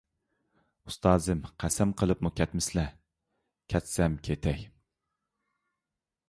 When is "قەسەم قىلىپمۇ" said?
1.63-2.31